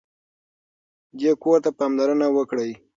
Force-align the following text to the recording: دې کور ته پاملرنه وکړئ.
دې 1.19 1.31
کور 1.41 1.57
ته 1.63 1.69
پاملرنه 1.77 2.27
وکړئ. 2.35 2.71